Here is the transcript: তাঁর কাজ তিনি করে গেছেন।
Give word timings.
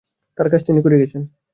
তাঁর 0.37 0.47
কাজ 0.49 0.61
তিনি 0.67 0.79
করে 0.81 1.01
গেছেন। 1.01 1.21